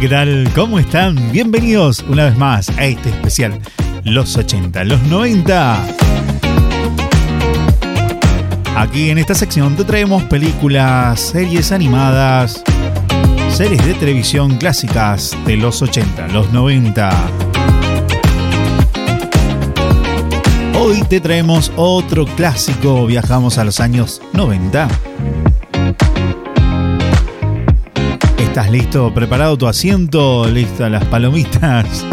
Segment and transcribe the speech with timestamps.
[0.00, 0.48] ¿qué tal?
[0.54, 1.32] ¿Cómo están?
[1.32, 3.58] Bienvenidos una vez más a este especial,
[4.04, 5.76] los 80, los 90.
[8.76, 12.62] Aquí en esta sección te traemos películas, series animadas,
[13.50, 17.10] series de televisión clásicas de los 80, los 90.
[20.78, 24.86] Hoy te traemos otro clásico, viajamos a los años 90.
[28.58, 29.14] ¿Estás listo?
[29.14, 30.44] ¿Preparado tu asiento?
[30.48, 32.04] ¿Listas las palomitas?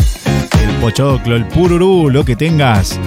[0.61, 2.99] El pochoclo, el pururú, lo que tengas.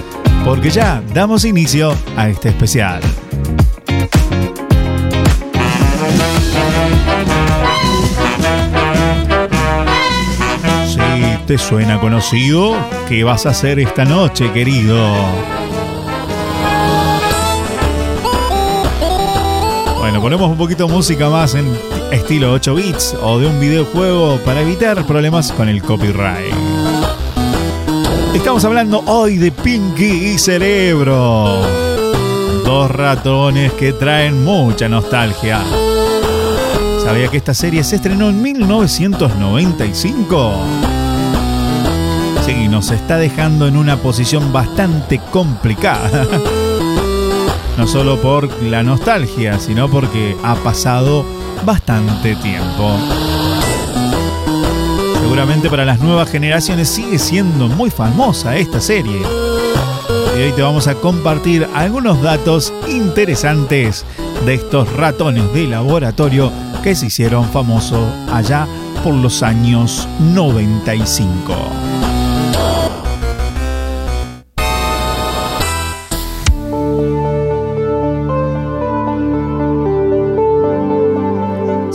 [0.43, 2.99] Porque ya damos inicio a este especial.
[10.85, 12.75] Si te suena conocido,
[13.07, 14.99] ¿qué vas a hacer esta noche, querido?
[20.19, 21.65] Bueno, ponemos un poquito de música más en
[22.11, 26.53] estilo 8 bits o de un videojuego para evitar problemas con el copyright.
[28.33, 31.61] Estamos hablando hoy de Pinky y Cerebro.
[32.65, 35.61] Dos ratones que traen mucha nostalgia.
[37.01, 40.53] ¿Sabía que esta serie se estrenó en 1995?
[42.45, 46.27] Sí, nos está dejando en una posición bastante complicada.
[47.79, 51.23] No solo por la nostalgia, sino porque ha pasado
[51.63, 52.91] bastante tiempo.
[55.21, 59.21] Seguramente para las nuevas generaciones sigue siendo muy famosa esta serie.
[60.37, 64.03] Y hoy te vamos a compartir algunos datos interesantes
[64.45, 66.51] de estos ratones de laboratorio
[66.83, 68.67] que se hicieron famosos allá
[69.05, 71.98] por los años 95.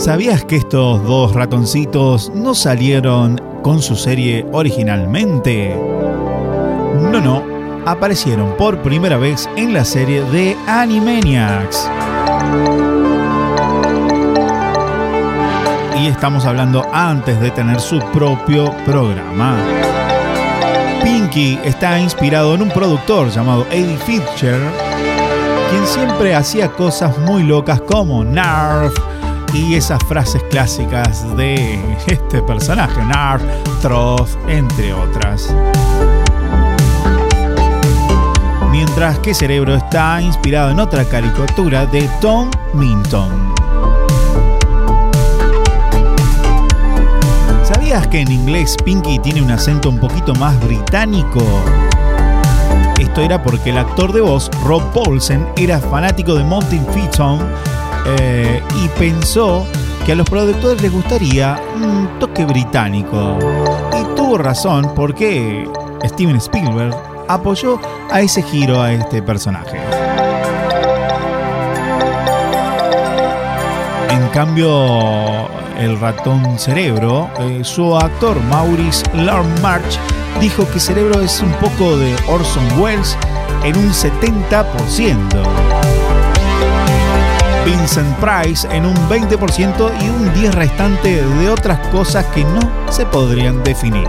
[0.05, 5.75] ¿Sabías que estos dos ratoncitos no salieron con su serie originalmente?
[7.11, 7.43] No, no,
[7.87, 11.89] aparecieron por primera vez en la serie de Animaniacs.
[15.99, 19.57] Y estamos hablando antes de tener su propio programa.
[21.03, 24.59] Pinky está inspirado en un productor llamado Eddie Fisher,
[25.71, 28.93] quien siempre hacía cosas muy locas como Narf,
[29.55, 33.41] y esas frases clásicas de este personaje, Narf,
[33.81, 35.55] Troth, entre otras.
[38.69, 43.53] Mientras que Cerebro está inspirado en otra caricatura de Tom Minton.
[47.63, 51.41] ¿Sabías que en inglés Pinky tiene un acento un poquito más británico?
[52.99, 57.39] Esto era porque el actor de voz, Rob Paulsen, era fanático de Monty Python
[58.05, 59.65] eh, y pensó
[60.05, 63.37] que a los productores les gustaría un toque británico.
[63.99, 65.67] Y tuvo razón porque
[66.05, 66.95] Steven Spielberg
[67.27, 67.79] apoyó
[68.11, 69.79] a ese giro a este personaje.
[74.09, 75.47] En cambio,
[75.79, 79.03] el ratón cerebro, eh, su actor Maurice
[79.61, 79.97] March
[80.39, 83.17] dijo que Cerebro es un poco de Orson Welles
[83.63, 85.94] en un 70%.
[87.65, 92.59] Vincent Price en un 20% y un 10 restante de otras cosas que no
[92.91, 94.07] se podrían definir.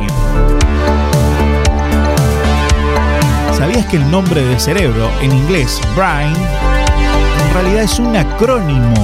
[3.56, 8.94] ¿Sabías que el nombre de cerebro en inglés, Brain, en realidad es un acrónimo?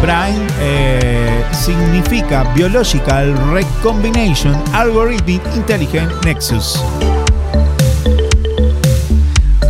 [0.00, 6.82] Brain eh, significa Biological Recombination Algorithmic Intelligent Nexus.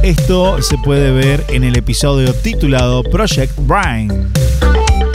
[0.05, 4.31] Esto se puede ver en el episodio titulado Project Brain,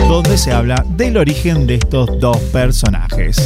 [0.08, 3.38] donde se habla del origen de estos dos personajes.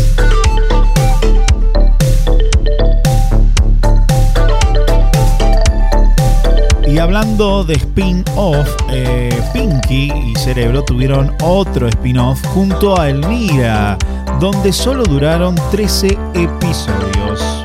[6.88, 13.98] Y hablando de spin-off, eh, Pinky y Cerebro tuvieron otro spin-off junto a Elmira,
[14.40, 17.63] donde solo duraron 13 episodios.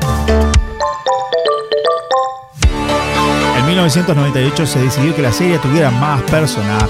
[3.79, 6.89] 1998 se decidió que la serie tuviera más personajes.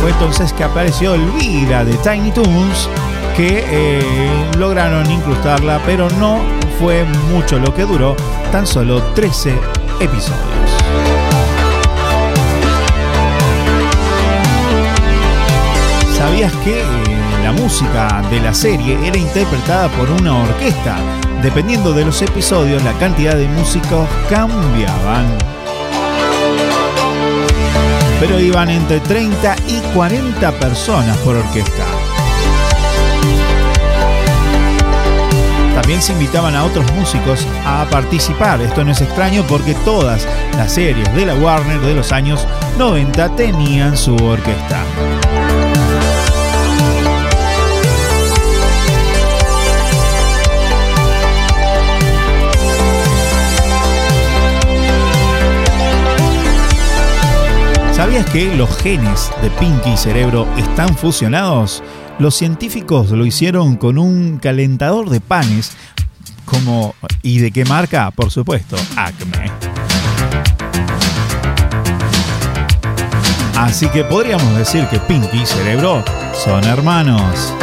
[0.00, 2.88] Fue entonces que apareció Elvira de Tiny Toons,
[3.36, 6.38] que eh, lograron incrustarla, pero no
[6.78, 8.14] fue mucho lo que duró,
[8.52, 9.58] tan solo 13
[9.98, 10.70] episodios.
[16.16, 16.84] ¿Sabías que eh,
[17.42, 20.96] la música de la serie era interpretada por una orquesta?
[21.46, 25.26] Dependiendo de los episodios, la cantidad de músicos cambiaban.
[28.18, 31.84] Pero iban entre 30 y 40 personas por orquesta.
[35.76, 38.60] También se invitaban a otros músicos a participar.
[38.60, 40.26] Esto no es extraño porque todas
[40.56, 42.44] las series de la Warner de los años
[42.76, 44.82] 90 tenían su orquesta.
[57.96, 61.82] ¿Sabías que los genes de Pinky y cerebro están fusionados?
[62.18, 65.72] Los científicos lo hicieron con un calentador de panes
[66.44, 68.10] como ¿y de qué marca?
[68.10, 69.50] Por supuesto, Acme.
[73.56, 76.04] Así que podríamos decir que Pinky y Cerebro
[76.34, 77.54] son hermanos.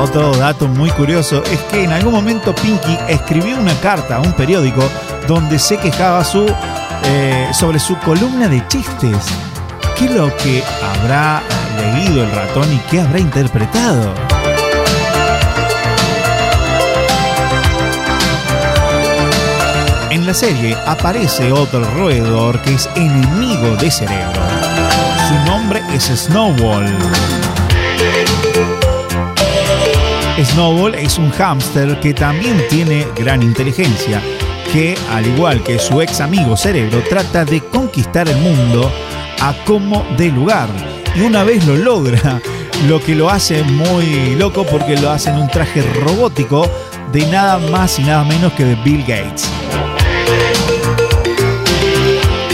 [0.00, 4.32] Otro dato muy curioso es que en algún momento Pinky escribió una carta a un
[4.32, 4.88] periódico
[5.28, 6.46] donde se quejaba su,
[7.04, 9.26] eh, sobre su columna de chistes.
[9.96, 11.42] ¿Qué es lo que habrá
[11.76, 14.14] leído el ratón y qué habrá interpretado?
[20.10, 24.40] En la serie aparece otro roedor que es enemigo de cerebro.
[25.28, 26.86] Su nombre es Snowball.
[30.42, 34.22] Snowball es un hámster que también tiene gran inteligencia
[34.72, 38.90] que, al igual que su ex amigo Cerebro, trata de conquistar el mundo
[39.40, 40.68] a como de lugar.
[41.14, 42.40] Y una vez lo logra,
[42.86, 46.70] lo que lo hace muy loco porque lo hace en un traje robótico
[47.12, 49.48] de nada más y nada menos que de Bill Gates.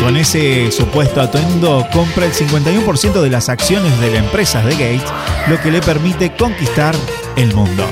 [0.01, 5.11] Con ese supuesto atuendo compra el 51% de las acciones de la empresa de Gates,
[5.49, 6.95] lo que le permite conquistar
[7.37, 7.85] el mundo.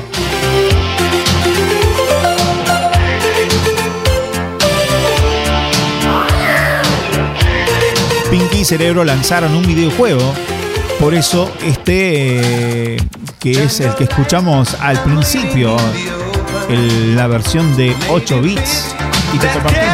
[8.72, 10.32] Cerebro lanzaron un videojuego.
[10.98, 12.96] Por eso este, eh,
[13.38, 15.76] que es el que escuchamos al principio,
[17.14, 18.94] la versión de 8 bits,
[19.34, 19.86] y te compartimos.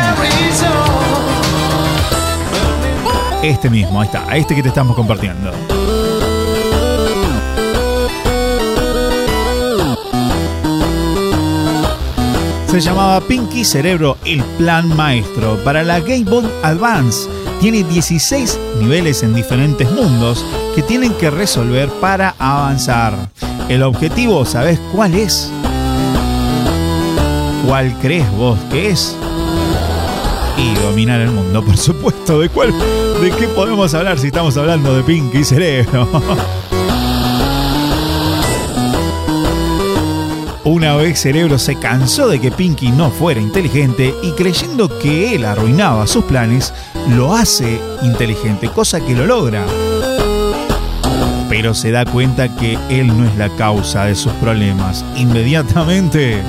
[3.42, 5.50] Este mismo, ahí está, este que te estamos compartiendo.
[12.70, 19.22] Se llamaba Pinky Cerebro, el plan maestro para la Game Boy Advance tiene 16 niveles
[19.22, 20.44] en diferentes mundos
[20.75, 23.31] que tienen que resolver para avanzar.
[23.69, 25.50] El objetivo, ¿sabes cuál es?
[27.66, 29.16] ¿Cuál crees vos que es?
[30.56, 32.40] Y dominar el mundo, por supuesto.
[32.40, 32.72] ¿De cuál?
[33.20, 36.08] ¿De qué podemos hablar si estamos hablando de Pinky Cerebro?
[40.69, 45.46] Una vez Cerebro se cansó de que Pinky no fuera inteligente y creyendo que él
[45.46, 46.75] arruinaba sus planes,
[47.08, 49.64] lo hace inteligente, cosa que lo logra.
[51.49, 55.05] Pero se da cuenta que él no es la causa de sus problemas.
[55.16, 56.43] Inmediatamente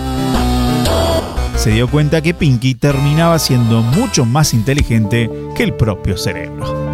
[1.56, 6.90] se dio cuenta que Pinky terminaba siendo mucho más inteligente que el propio cerebro.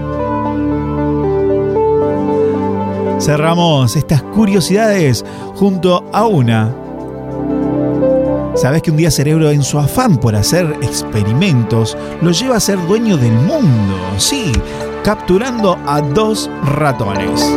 [3.20, 5.26] Cerramos estas curiosidades
[5.56, 6.85] junto a una
[8.56, 12.80] Sabes que un día Cerebro, en su afán por hacer experimentos, lo lleva a ser
[12.88, 13.98] dueño del mundo.
[14.18, 14.54] Sí,
[15.04, 17.54] capturando a dos ratones.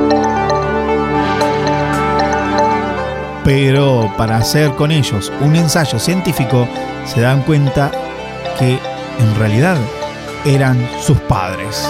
[3.44, 6.66] Pero para hacer con ellos un ensayo científico,
[7.06, 7.92] se dan cuenta
[8.58, 8.72] que
[9.20, 9.76] en realidad
[10.44, 11.88] eran sus padres.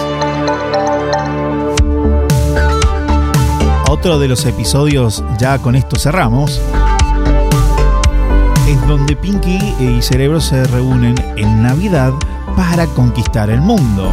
[3.89, 6.61] Otro de los episodios, ya con esto cerramos,
[8.69, 12.13] es donde Pinky y Cerebro se reúnen en Navidad
[12.55, 14.11] para conquistar el mundo.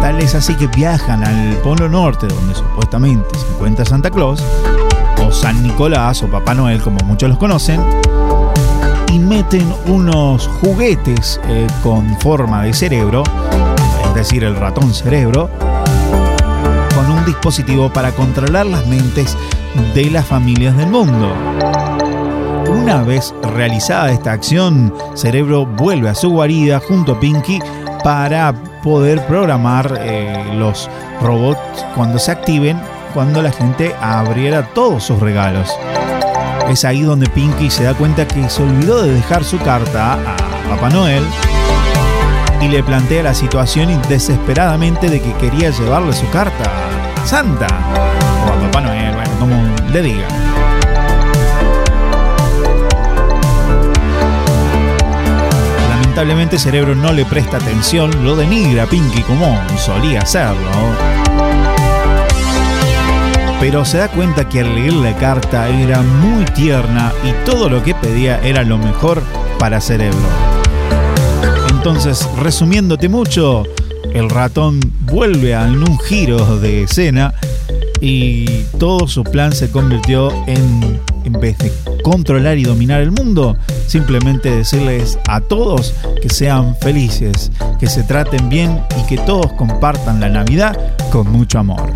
[0.00, 4.42] Tal es así que viajan al Polo Norte, donde supuestamente se encuentra Santa Claus,
[5.22, 7.82] o San Nicolás, o Papá Noel, como muchos los conocen,
[9.12, 13.24] y meten unos juguetes eh, con forma de cerebro,
[14.06, 15.50] es decir, el ratón cerebro,
[16.94, 19.36] con un dispositivo para controlar las mentes
[19.94, 21.97] de las familias del mundo.
[22.68, 27.60] Una vez realizada esta acción, Cerebro vuelve a su guarida junto a Pinky
[28.04, 30.90] para poder programar eh, los
[31.22, 32.78] robots cuando se activen,
[33.14, 35.74] cuando la gente abriera todos sus regalos.
[36.68, 40.68] Es ahí donde Pinky se da cuenta que se olvidó de dejar su carta a
[40.68, 41.24] Papá Noel
[42.60, 46.70] y le plantea la situación desesperadamente de que quería llevarle su carta
[47.16, 47.66] a Santa
[48.46, 49.56] o a Papá Noel, bueno, como
[49.90, 50.77] le digan.
[56.18, 60.68] Lamentablemente Cerebro no le presta atención, lo denigra a Pinky como solía hacerlo.
[63.60, 67.84] pero se da cuenta que al leer la carta era muy tierna y todo lo
[67.84, 69.22] que pedía era lo mejor
[69.60, 70.18] para Cerebro.
[71.70, 73.62] Entonces, resumiéndote mucho,
[74.12, 77.32] el ratón vuelve a un giro de escena
[78.00, 78.44] y
[78.80, 83.56] todo su plan se convirtió en, en vez de controlar y dominar el mundo,
[83.86, 90.20] simplemente decirles a todos que sean felices, que se traten bien y que todos compartan
[90.20, 90.76] la Navidad
[91.12, 91.92] con mucho amor.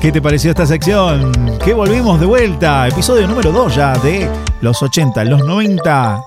[0.00, 1.58] ¿Qué te pareció esta sección?
[1.64, 4.28] Que volvimos de vuelta, episodio número 2 ya de
[4.60, 6.22] los 80, los 90.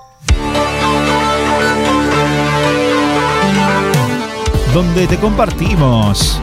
[4.73, 6.39] Donde te compartimos,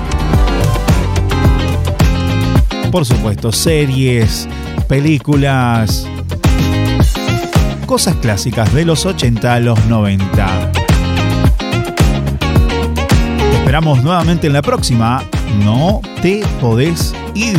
[2.91, 4.49] por supuesto, series,
[4.89, 6.09] películas,
[7.87, 10.73] cosas clásicas de los 80 a los 90.
[13.39, 15.23] Te esperamos nuevamente en la próxima.
[15.65, 17.59] No te podés ir.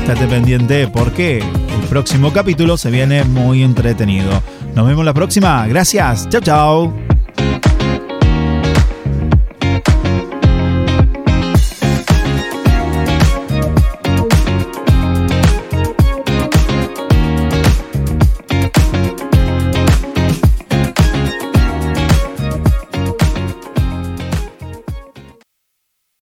[0.00, 4.30] Estate pendiente porque el próximo capítulo se viene muy entretenido.
[4.74, 5.66] Nos vemos la próxima.
[5.66, 6.28] Gracias.
[6.28, 7.17] Chao, chao.